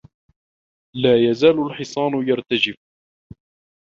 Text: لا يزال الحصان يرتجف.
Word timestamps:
لا 0.95 1.29
يزال 1.29 1.61
الحصان 1.67 2.27
يرتجف. 2.27 2.75